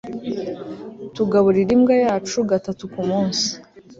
[1.15, 3.47] tugaburira imbwa yacu gatatu kumunsi